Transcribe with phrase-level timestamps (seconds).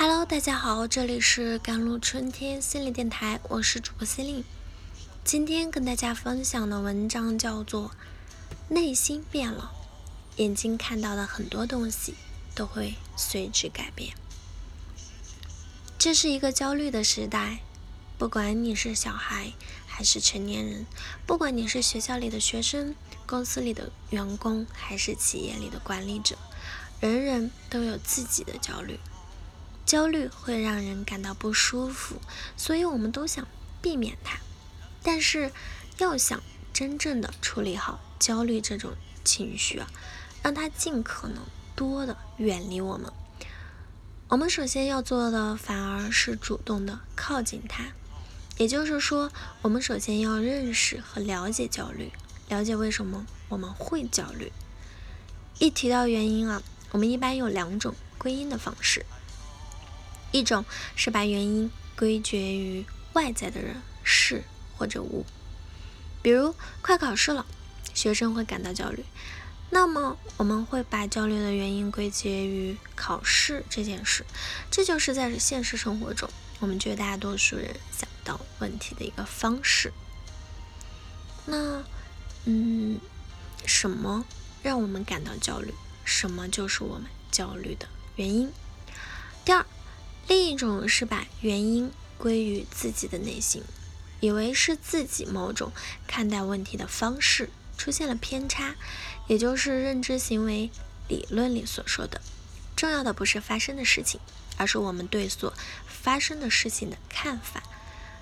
[0.00, 4.44] Hello，大家好，这里是甘露春天心理电台，我是主播心灵。
[5.24, 7.90] 今天跟大家分享的文章叫做
[8.68, 9.72] 《内心变了，
[10.36, 12.14] 眼睛看到的很多东西
[12.54, 14.14] 都会随之改变》。
[15.98, 17.58] 这是一个焦虑的时代，
[18.16, 19.52] 不管你是小孩
[19.88, 20.86] 还是成年人，
[21.26, 22.94] 不管你是学校里的学生、
[23.26, 26.38] 公司里的员工还是企业里的管理者，
[27.00, 29.00] 人人都有自己的焦虑。
[29.88, 32.20] 焦虑会让人感到不舒服，
[32.58, 33.48] 所以我们都想
[33.80, 34.38] 避免它。
[35.02, 35.50] 但是，
[35.96, 36.42] 要想
[36.74, 38.92] 真正的处理好焦虑这种
[39.24, 39.88] 情绪啊，
[40.42, 41.42] 让它尽可能
[41.74, 43.10] 多的远离我们，
[44.28, 47.84] 我们首先要做的反而是主动的靠近它。
[48.58, 49.32] 也就是说，
[49.62, 52.12] 我们首先要认识和了解焦虑，
[52.50, 54.52] 了解为什么我们会焦虑。
[55.58, 59.06] 一提到原因啊，我们一般有两种归因的方式。
[60.30, 62.84] 一种是把原因归结于
[63.14, 64.44] 外在的人、事
[64.76, 65.24] 或者物，
[66.22, 67.46] 比如快考试了，
[67.94, 69.04] 学生会感到焦虑，
[69.70, 74.24] 那么我们会把焦虑的原因归结于考试这件事，
[74.70, 76.28] 这就是在现实生活中
[76.60, 79.92] 我们绝大多数人想到问题的一个方式。
[81.46, 81.82] 那，
[82.44, 83.00] 嗯，
[83.64, 84.24] 什么
[84.62, 85.72] 让我们感到焦虑？
[86.04, 88.52] 什么就是我们焦虑的原因？
[89.44, 89.64] 第二。
[90.28, 93.62] 另一种是把原因归于自己的内心，
[94.20, 95.72] 以为是自己某种
[96.06, 97.48] 看待问题的方式
[97.78, 98.74] 出现了偏差，
[99.26, 100.70] 也就是认知行为
[101.08, 102.20] 理论里所说的，
[102.76, 104.20] 重要的不是发生的事情，
[104.58, 105.54] 而是我们对所
[105.86, 107.62] 发生的事情的看法。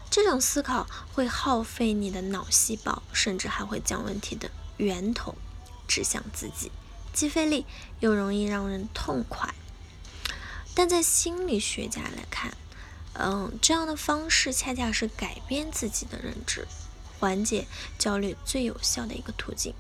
[0.09, 5.35] 这种思考会耗费你的脑细胞，甚至还会将问题的源头
[5.89, 6.71] 指向自己，
[7.13, 7.67] 既费力
[7.99, 9.53] 又容易让人痛快。
[10.77, 12.55] 但在心理学家来看，
[13.15, 16.69] 嗯，这样的方式恰恰是改变自己的认知、
[17.19, 17.67] 缓解
[17.99, 19.73] 焦虑最有效的一个途径。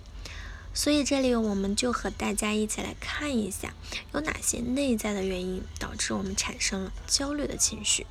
[0.72, 3.75] 所以这里我们就和大家一起来看一下，
[4.15, 8.06] 有哪些内在的原因导致我们产生了焦虑的情绪。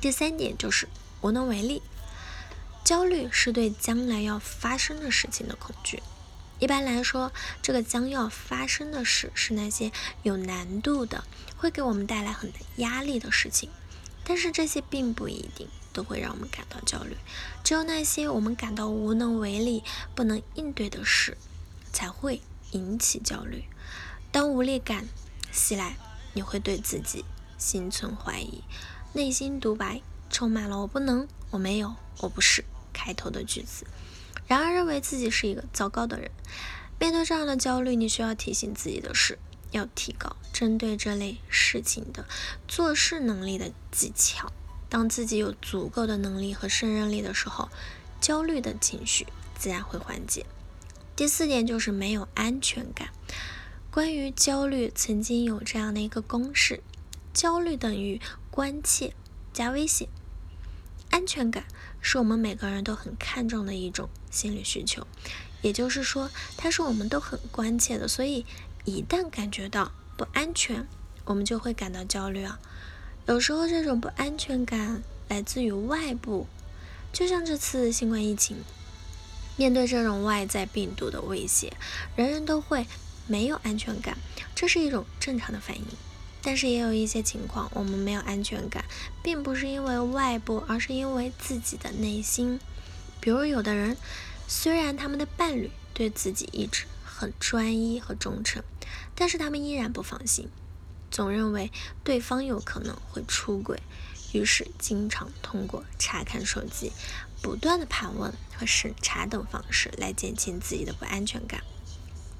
[0.00, 0.88] 第三点就是
[1.20, 1.82] 无能为力，
[2.84, 6.00] 焦虑是对将来要发生的事情的恐惧。
[6.58, 11.24] 一般来说，这个将要发生的事是那些有难度的，
[11.56, 13.70] 会给我们带来很大压力的事情。
[14.24, 17.16] 但是这些并不一定都会让我们感到焦虑，
[17.62, 19.84] 只有那些我们感到无能为力、
[20.14, 21.36] 不能应对的事，
[21.92, 22.40] 才会
[22.72, 23.64] 引起焦虑。
[24.32, 25.06] 当无力感
[25.52, 25.96] 袭来，
[26.32, 27.24] 你会对自己
[27.56, 28.64] 心存怀疑，
[29.12, 33.86] 内心独白充满了“我不能”“我没有”“我不是”开头的句子。
[34.46, 36.30] 然而，认为自己是一个糟糕的人。
[36.98, 39.38] 面对这样的焦虑，你需要提醒自己的是，
[39.70, 42.26] 要提高针对这类事情的
[42.66, 44.52] 做事能力的技巧。
[44.88, 47.68] 当自己有足够的能力和胜任力的时候，
[48.20, 49.26] 焦虑的情绪
[49.58, 50.46] 自然会缓解。
[51.16, 53.08] 第四点就是没有安全感。
[53.90, 56.82] 关于焦虑，曾经有这样的一个公式：
[57.34, 58.20] 焦虑等于
[58.50, 59.14] 关切
[59.52, 60.08] 加危险。
[61.16, 61.64] 安全感
[62.02, 65.06] 是我们每个人都很看重的一种心理需求，
[65.62, 68.06] 也就是说，它是我们都很关切的。
[68.06, 68.44] 所以，
[68.84, 70.86] 一旦感觉到不安全，
[71.24, 72.60] 我们就会感到焦虑啊。
[73.24, 76.46] 有时候，这种不安全感来自于外部，
[77.14, 78.58] 就像这次新冠疫情，
[79.56, 81.72] 面对这种外在病毒的威胁，
[82.14, 82.86] 人人都会
[83.26, 84.18] 没有安全感，
[84.54, 85.84] 这是一种正常的反应。
[86.46, 88.84] 但是也有一些情况，我们没有安全感，
[89.20, 92.60] 并不是因为外部，而是因为自己的内心。
[93.20, 93.96] 比如，有的人
[94.46, 98.62] 虽然他们的伴侣对自己一直很专一和忠诚，
[99.16, 100.48] 但是他们依然不放心，
[101.10, 101.72] 总认为
[102.04, 103.82] 对方有可能会出轨，
[104.32, 106.92] 于是经常通过查看手机、
[107.42, 111.64] 不断的盘问和审查等方式来减轻自己的不安全感。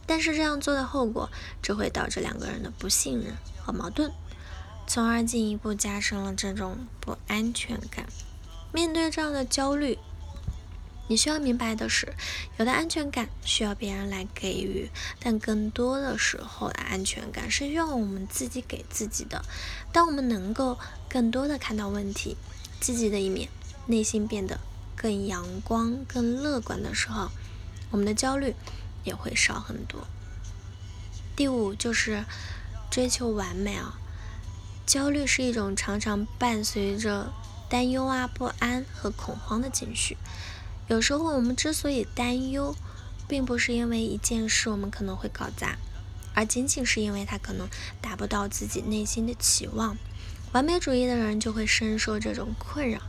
[0.07, 1.29] 但是这样做的后果，
[1.61, 4.13] 只会导致两个人的不信任和矛盾，
[4.87, 8.07] 从而进一步加深了这种不安全感。
[8.73, 9.99] 面对这样的焦虑，
[11.09, 12.15] 你需要明白的是，
[12.59, 19.45] 有的安全感需要别人来给予，但更多的时候安全感是需要我们自己给自己的。
[19.93, 22.37] 当我们能够更多的看到问题
[22.81, 23.49] 积极的一面，
[23.87, 24.61] 内心变得
[24.95, 27.31] 更阳光、更乐观的时候，
[27.91, 28.55] 我们的焦虑。
[29.07, 30.07] 也会少很多。
[31.35, 32.25] 第五就是
[32.91, 33.99] 追求完美啊，
[34.85, 37.33] 焦虑是一种常常伴随着
[37.71, 40.19] 担忧啊、不安和恐慌的情绪。
[40.89, 42.77] 有时候我们之所以担忧，
[43.27, 45.77] 并不是因为一件事我们可能会搞砸，
[46.35, 47.69] 而仅仅是因为它可能
[48.01, 49.97] 达不到自己内心的期望。
[50.53, 53.01] 完美主义的人就会深受这种困扰。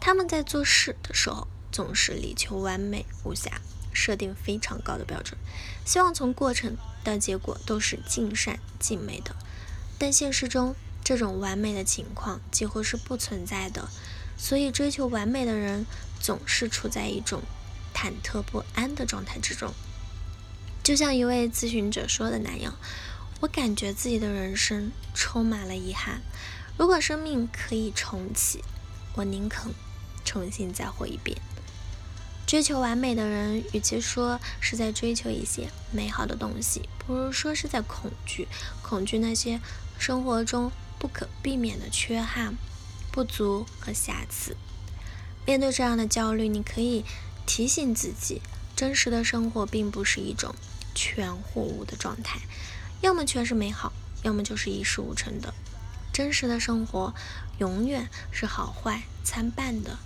[0.00, 3.60] 他们在做事的时候总是力求完美无瑕，
[3.92, 5.38] 设定非常高的标准，
[5.84, 9.34] 希望从过程到结果都是尽善尽美的。
[9.98, 10.74] 但现实中，
[11.04, 13.88] 这种完美的情况几乎是不存在的。
[14.36, 15.86] 所以，追求完美的人
[16.18, 17.42] 总是处在一种
[17.94, 19.72] 忐忑不安的状态之中。
[20.82, 22.74] 就像一位咨询者说的那样
[23.40, 26.22] ：“我感觉自己的人生充满了遗憾。
[26.76, 28.64] 如果生命可以重启，
[29.14, 29.72] 我宁肯
[30.24, 31.40] 重新再活一遍。”
[32.52, 38.46] 追求完美的人，与其说是在追求一些美好的东西，不如说是在恐惧，
[38.82, 39.58] 恐惧那些
[39.98, 42.54] 生活中不可避免的缺憾。
[43.10, 44.54] 不足和瑕疵。
[45.46, 47.06] 面对这样的焦虑，你可以
[47.46, 48.42] 提醒自己：
[48.76, 50.54] 真实的生活并不是一种
[50.94, 52.42] 全或无的状态，
[53.00, 53.94] 要么全是美好，
[54.24, 55.54] 要么就是一事无成的。
[56.12, 57.14] 真实的生活
[57.56, 59.96] 永远是好坏参半的。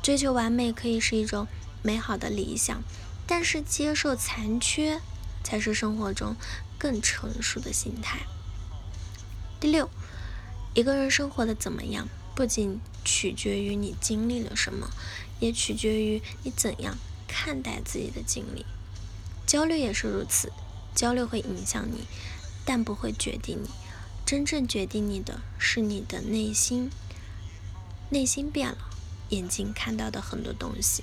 [0.00, 1.46] 追求完美可以是一种
[1.82, 2.82] 美好的理想，
[3.26, 5.00] 但是接受残缺
[5.42, 6.36] 才是生活中
[6.78, 8.20] 更成熟的心态。
[9.60, 9.90] 第六，
[10.74, 12.08] 一个人生活的怎么样？
[12.34, 14.90] 不仅取决于你经历了什么，
[15.40, 16.96] 也取决于你怎样
[17.26, 18.64] 看待自己的经历。
[19.44, 20.52] 焦虑也是如此，
[20.94, 22.06] 焦虑会影响你，
[22.64, 23.70] 但不会决定你。
[24.24, 26.90] 真正决定你的是你的内心。
[28.10, 28.78] 内心变了，
[29.30, 31.02] 眼睛看到的很多东西